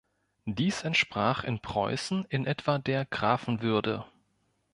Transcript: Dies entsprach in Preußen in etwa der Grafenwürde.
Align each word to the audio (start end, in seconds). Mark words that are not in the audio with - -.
Dies 0.47 0.81
entsprach 0.81 1.43
in 1.43 1.59
Preußen 1.59 2.25
in 2.27 2.47
etwa 2.47 2.79
der 2.79 3.05
Grafenwürde. 3.05 4.03